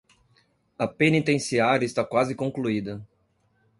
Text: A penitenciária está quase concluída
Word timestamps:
A 0.79 0.87
penitenciária 0.87 1.85
está 1.85 2.03
quase 2.03 2.33
concluída 2.33 3.05